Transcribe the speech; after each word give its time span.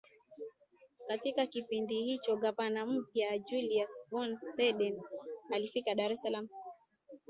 Katika 1.07 1.45
kipindi 1.47 2.03
hicho 2.03 2.35
gavana 2.37 2.85
mpya 2.85 3.37
Julius 3.39 4.01
von 4.11 4.37
Soden 4.37 5.01
alifika 5.51 5.95
Dar 5.95 6.11
es 6.11 6.21
Salaam 6.21 6.47